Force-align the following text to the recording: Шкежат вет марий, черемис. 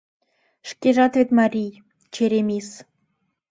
Шкежат 0.69 1.13
вет 1.17 1.29
марий, 1.39 1.73
черемис. 2.13 2.67